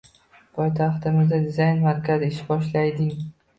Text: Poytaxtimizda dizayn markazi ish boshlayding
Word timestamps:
Poytaxtimizda 0.59 1.39
dizayn 1.45 1.85
markazi 1.85 2.33
ish 2.35 2.43
boshlayding 2.51 3.15